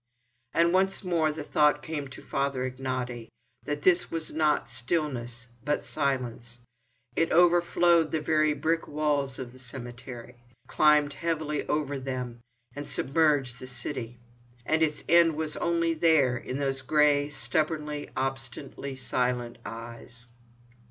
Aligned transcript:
And 0.51 0.73
once 0.73 1.03
more 1.03 1.31
the 1.31 1.43
thought 1.43 1.83
came 1.83 2.07
to 2.07 2.23
Father 2.23 2.67
Ignaty, 2.67 3.29
that 3.65 3.83
this 3.83 4.09
was 4.09 4.31
not 4.31 4.67
stillness, 4.67 5.45
but 5.63 5.83
silence. 5.83 6.57
It 7.15 7.31
overflowed 7.31 8.09
to 8.11 8.17
the 8.17 8.23
very 8.23 8.55
brick 8.55 8.87
walls 8.87 9.37
of 9.37 9.53
the 9.53 9.59
cemetery, 9.59 10.37
climbed 10.67 11.13
heavily 11.13 11.67
over 11.67 11.99
them, 11.99 12.39
and 12.75 12.87
submerged 12.87 13.59
the 13.59 13.67
city. 13.67 14.17
And 14.65 14.81
its 14.81 15.03
end 15.07 15.35
was 15.35 15.55
only 15.57 15.93
there—in 15.93 16.57
those 16.57 16.81
grey, 16.81 17.29
stubbornly, 17.29 18.09
obstinately 18.17 18.95
silent 18.95 19.59
eyes. 19.67 20.25